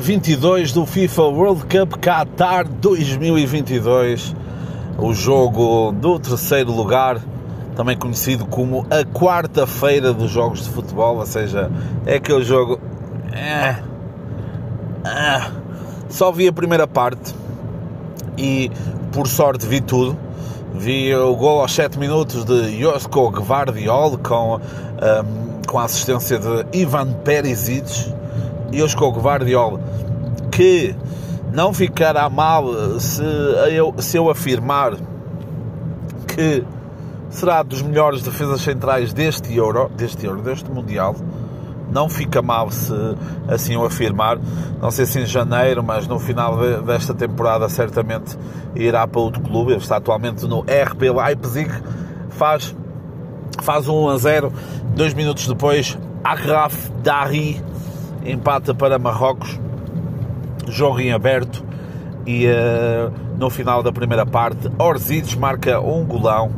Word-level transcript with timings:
22 0.00 0.72
do 0.72 0.84
FIFA 0.84 1.22
World 1.22 1.62
Cup 1.62 1.94
Qatar 2.00 2.68
2022, 2.68 4.34
o 4.98 5.14
jogo 5.14 5.92
do 5.92 6.18
terceiro 6.18 6.72
lugar, 6.72 7.20
também 7.74 7.96
conhecido 7.96 8.46
como 8.46 8.86
a 8.90 9.04
quarta-feira 9.04 10.12
dos 10.12 10.30
jogos 10.30 10.64
de 10.64 10.70
futebol, 10.70 11.18
ou 11.18 11.26
seja, 11.26 11.70
é 12.04 12.16
aquele 12.16 12.42
jogo. 12.44 12.80
É, 13.32 13.76
é, 15.06 15.50
só 16.08 16.32
vi 16.32 16.48
a 16.48 16.52
primeira 16.52 16.86
parte 16.86 17.34
e 18.36 18.70
por 19.12 19.26
sorte 19.26 19.66
vi 19.66 19.80
tudo. 19.80 20.16
Vi 20.74 21.14
o 21.14 21.34
gol 21.34 21.60
aos 21.60 21.72
7 21.72 21.98
minutos 21.98 22.44
de 22.44 22.80
Josko 22.80 23.30
Gvardiol 23.30 24.18
com, 24.18 24.56
um, 24.56 25.62
com 25.66 25.78
a 25.78 25.84
assistência 25.84 26.38
de 26.38 26.78
Ivan 26.78 27.12
Perisic. 27.24 28.14
Josko 28.72 29.12
Gvardiol 29.12 29.80
que 30.50 30.94
não 31.52 31.72
ficará 31.72 32.28
mal 32.28 32.98
se 33.00 33.22
eu, 33.70 33.94
se 33.98 34.16
eu 34.16 34.30
afirmar 34.30 34.94
que 36.26 36.64
será 37.30 37.62
dos 37.62 37.82
melhores 37.82 38.22
defesas 38.22 38.60
centrais 38.60 39.12
deste 39.12 39.54
Euro, 39.54 39.90
deste 39.96 40.24
Euro, 40.26 40.42
deste 40.42 40.70
Mundial. 40.70 41.14
Não 41.90 42.08
fica 42.08 42.42
mal 42.42 42.70
se 42.70 42.92
assim 43.48 43.74
eu 43.74 43.84
afirmar. 43.84 44.38
Não 44.80 44.90
sei 44.90 45.06
se 45.06 45.20
em 45.20 45.26
janeiro, 45.26 45.82
mas 45.82 46.06
no 46.06 46.18
final 46.18 46.56
desta 46.82 47.14
temporada 47.14 47.68
certamente 47.68 48.36
irá 48.74 49.06
para 49.06 49.20
outro 49.20 49.40
clube. 49.40 49.72
Ele 49.72 49.80
está 49.80 49.96
atualmente 49.96 50.46
no 50.46 50.60
RB 50.62 51.10
Leipzig. 51.10 51.70
Faz, 52.30 52.74
faz 53.62 53.88
1 53.88 54.08
a 54.08 54.18
0. 54.18 54.52
Dois 54.94 55.14
minutos 55.14 55.46
depois, 55.46 55.96
Agraf 56.24 56.90
Dari 57.02 57.62
empata 58.30 58.74
para 58.74 58.98
Marrocos 58.98 59.58
jogo 60.68 61.00
em 61.00 61.12
aberto 61.12 61.64
e 62.26 62.46
uh, 62.46 63.12
no 63.38 63.48
final 63.48 63.82
da 63.82 63.92
primeira 63.92 64.26
parte 64.26 64.70
Orzic 64.78 65.38
marca 65.38 65.80
um 65.80 66.04
golão, 66.04 66.50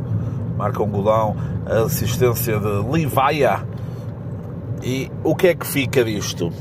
marca 0.57 0.81
um 0.81 0.89
golão, 0.89 1.35
assistência 1.85 2.59
de 2.59 2.91
Livaia. 2.91 3.63
E 4.81 5.11
o 5.23 5.35
que 5.35 5.47
é 5.47 5.55
que 5.55 5.67
fica 5.67 6.03
disto? 6.03 6.51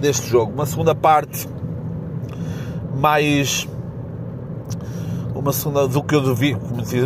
Deste 0.00 0.28
jogo? 0.28 0.52
Uma 0.52 0.66
segunda 0.66 0.94
parte 0.94 1.48
mais 2.94 3.68
uma 5.34 5.52
segunda 5.52 5.88
do 5.88 6.02
que 6.04 6.14
eu 6.14 6.34
vi, 6.34 6.56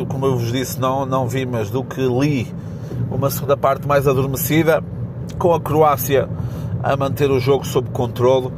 como 0.09 0.27
eu 0.27 0.37
vos 0.37 0.53
disse, 0.53 0.79
não, 0.79 1.07
não 1.07 1.27
vi, 1.27 1.47
mas 1.47 1.71
do 1.71 1.83
que 1.83 2.01
li, 2.03 2.53
uma 3.11 3.31
segunda 3.31 3.57
parte 3.57 3.89
mais 3.89 4.07
adormecida, 4.07 4.85
com 5.39 5.55
a 5.55 5.61
Croácia 5.61 6.29
a 6.93 6.97
manter 6.97 7.31
o 7.31 7.39
jogo 7.41 7.67
sob 7.67 7.91
controle 7.91 8.51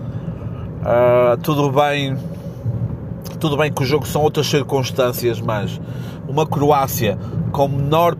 Uh, 0.78 1.36
tudo 1.42 1.72
bem, 1.72 2.16
tudo 3.40 3.56
bem 3.56 3.72
que 3.72 3.82
o 3.82 3.84
jogo 3.84 4.06
são 4.06 4.22
outras 4.22 4.46
circunstâncias, 4.46 5.40
mas 5.40 5.80
uma 6.28 6.46
Croácia 6.46 7.18
com 7.50 7.66
menor 7.66 8.14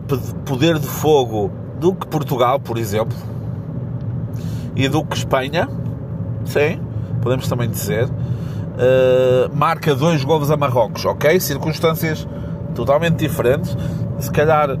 poder 0.45 0.77
de 0.77 0.85
fogo 0.85 1.49
do 1.79 1.95
que 1.95 2.05
Portugal, 2.07 2.59
por 2.59 2.77
exemplo, 2.77 3.17
e 4.75 4.89
do 4.89 5.05
que 5.05 5.15
Espanha, 5.15 5.69
sim, 6.43 6.81
podemos 7.21 7.47
também 7.47 7.69
dizer, 7.69 8.09
uh, 8.09 9.55
marca 9.55 9.95
dois 9.95 10.23
golos 10.25 10.51
a 10.51 10.57
Marrocos, 10.57 11.05
ok? 11.05 11.39
Circunstâncias 11.39 12.27
totalmente 12.75 13.15
diferentes. 13.15 13.75
Se 14.19 14.29
calhar 14.29 14.77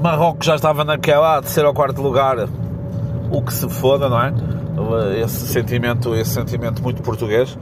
Marrocos 0.00 0.46
já 0.46 0.56
estava 0.56 0.84
naquela 0.84 1.40
terceiro 1.40 1.68
ou 1.68 1.74
quarto 1.74 2.02
lugar, 2.02 2.48
o 3.30 3.42
que 3.42 3.52
se 3.52 3.68
foda, 3.68 4.08
não 4.08 4.20
é? 4.20 4.32
esse 5.22 5.46
sentimento, 5.46 6.14
esse 6.14 6.30
sentimento 6.30 6.82
muito 6.82 7.02
português, 7.02 7.56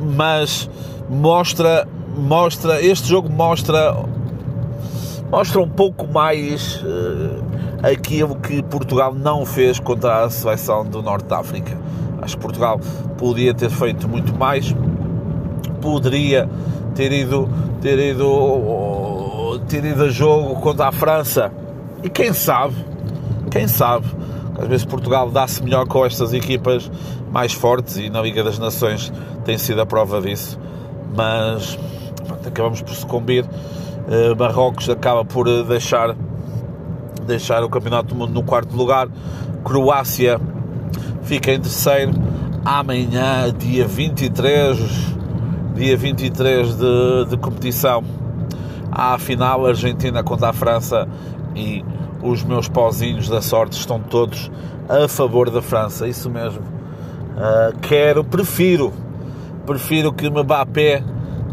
mas 0.00 0.68
mostra, 1.08 1.86
mostra, 2.16 2.80
este 2.80 3.08
jogo 3.08 3.28
mostra, 3.28 3.94
mostra 5.30 5.60
um 5.60 5.68
pouco 5.68 6.06
mais 6.06 6.76
uh, 6.82 7.42
aquilo 7.82 8.36
que 8.36 8.62
Portugal 8.62 9.14
não 9.14 9.44
fez 9.44 9.78
contra 9.78 10.24
a 10.24 10.30
seleção 10.30 10.84
do 10.84 11.02
Norte 11.02 11.26
da 11.26 11.38
África. 11.38 11.76
Acho 12.20 12.36
que 12.36 12.42
Portugal 12.42 12.80
podia 13.18 13.52
ter 13.52 13.70
feito 13.70 14.08
muito 14.08 14.34
mais, 14.34 14.74
poderia 15.80 16.48
ter 16.94 17.12
ido, 17.12 17.48
ter 17.80 17.98
ido, 17.98 19.58
ter 19.68 19.84
ido 19.84 20.04
a 20.04 20.08
jogo 20.08 20.60
contra 20.60 20.86
a 20.88 20.92
França 20.92 21.50
e 22.02 22.08
quem 22.08 22.32
sabe, 22.32 22.74
quem 23.52 23.68
sabe 23.68 24.06
às 24.58 24.68
vezes 24.68 24.84
Portugal 24.84 25.30
dá-se 25.30 25.62
melhor 25.62 25.86
com 25.86 26.06
estas 26.06 26.32
equipas 26.32 26.90
mais 27.30 27.52
fortes 27.52 27.96
e 27.96 28.08
na 28.08 28.22
Liga 28.22 28.44
das 28.44 28.58
Nações 28.58 29.12
tem 29.44 29.58
sido 29.58 29.80
a 29.80 29.86
prova 29.86 30.20
disso. 30.20 30.58
Mas 31.16 31.78
pronto, 32.26 32.48
acabamos 32.48 32.82
por 32.82 32.94
sucumbir. 32.94 33.44
Uh, 33.44 34.36
Marrocos 34.38 34.88
acaba 34.88 35.24
por 35.24 35.48
eh, 35.48 35.62
deixar, 35.62 36.14
deixar 37.26 37.62
o 37.64 37.68
Campeonato 37.68 38.08
do 38.08 38.14
Mundo 38.14 38.32
no 38.32 38.42
quarto 38.42 38.76
lugar. 38.76 39.08
Croácia 39.64 40.40
fica 41.22 41.52
em 41.52 41.60
terceiro. 41.60 42.12
Amanhã, 42.64 43.52
dia 43.56 43.86
23, 43.86 44.78
dia 45.74 45.96
23 45.96 46.76
de, 46.76 47.24
de 47.30 47.36
competição, 47.36 48.04
há 48.90 49.14
a 49.14 49.18
final 49.18 49.66
Argentina 49.66 50.22
contra 50.22 50.50
a 50.50 50.52
França 50.52 51.08
e 51.56 51.84
os 52.22 52.42
meus 52.44 52.68
pozinhos 52.68 53.28
da 53.28 53.42
sorte 53.42 53.78
estão 53.78 54.00
todos 54.00 54.50
a 54.88 55.08
favor 55.08 55.50
da 55.50 55.60
França, 55.60 56.06
isso 56.06 56.30
mesmo. 56.30 56.60
Uh, 56.60 57.76
quero, 57.80 58.22
prefiro, 58.22 58.92
prefiro 59.66 60.12
que 60.12 60.28
Mbappé 60.28 61.02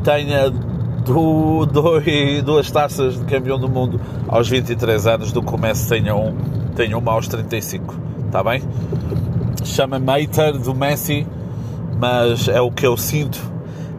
tenha 0.04 0.50
do, 0.50 1.66
dois, 1.66 2.44
duas 2.44 2.70
taças 2.70 3.18
de 3.18 3.26
campeão 3.26 3.58
do 3.58 3.70
mundo 3.70 4.00
aos 4.28 4.48
23 4.48 5.08
anos 5.08 5.32
do 5.32 5.42
que 5.42 5.54
o 5.54 5.58
Messi 5.58 5.90
tenha, 5.90 6.16
um, 6.16 6.36
tenha 6.76 6.98
uma 6.98 7.14
aos 7.14 7.28
35, 7.28 7.96
está 8.26 8.44
bem? 8.44 8.62
Chama-me 9.64 10.28
do 10.62 10.76
Messi, 10.76 11.26
mas 12.00 12.48
é 12.48 12.62
o 12.62 12.72
que 12.72 12.86
eu 12.86 12.96
sinto 12.96 13.40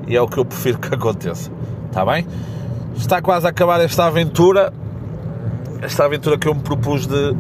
e 0.07 0.17
é 0.17 0.21
o 0.21 0.29
que 0.29 0.39
eu 0.39 0.45
prefiro 0.45 0.79
que 0.79 0.95
aconteça, 0.95 1.51
está 1.87 2.05
bem? 2.05 2.27
Está 2.97 3.23
quase 3.23 3.47
a 3.47 3.51
acabar 3.51 3.81
esta 3.81 4.07
aventura 4.07 4.73
esta 5.83 6.05
aventura 6.05 6.39
que 6.39 6.47
eu 6.47 6.55
me 6.55 6.61
propus 6.61 7.07
de, 7.07 7.35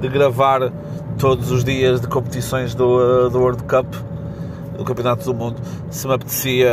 de 0.00 0.08
gravar 0.08 0.72
todos 1.18 1.50
os 1.50 1.64
dias 1.64 2.00
de 2.00 2.08
competições 2.08 2.74
do, 2.74 3.28
do 3.28 3.38
World 3.38 3.62
Cup, 3.64 3.94
do 4.76 4.84
Campeonato 4.84 5.24
do 5.24 5.34
Mundo, 5.34 5.60
se 5.90 6.06
me 6.06 6.14
apetecia 6.14 6.70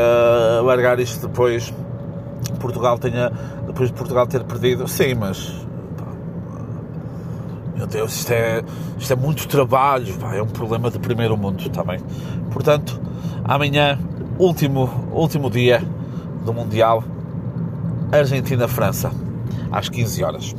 largar 0.64 1.00
isto 1.00 1.28
depois 1.28 1.74
Portugal 2.60 2.98
tenha 2.98 3.32
depois 3.68 3.90
de 3.90 3.96
Portugal 3.96 4.28
ter 4.28 4.44
perdido, 4.44 4.88
sim, 4.88 5.14
mas 5.16 5.54
meu 7.76 7.88
Deus, 7.88 8.14
isto 8.14 8.32
é, 8.32 8.64
isto 8.98 9.12
é 9.12 9.16
muito 9.16 9.48
trabalho, 9.48 10.14
pá, 10.16 10.36
é 10.36 10.42
um 10.42 10.48
problema 10.48 10.90
de 10.90 11.00
primeiro 11.00 11.36
mundo 11.36 11.70
também. 11.70 12.00
Portanto, 12.52 13.02
amanhã, 13.44 14.00
último, 14.38 14.90
último 15.12 15.50
dia 15.50 15.84
do 16.46 16.54
Mundial, 16.54 17.04
Argentina-França, 18.12 19.12
às 19.72 19.90
15 19.90 20.24
horas. 20.24 20.56